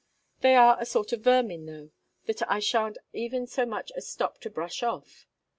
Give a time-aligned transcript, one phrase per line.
[0.39, 1.91] They are a sort of vermin, though,
[2.25, 5.27] that I sha'n't even so much as stop to brush off.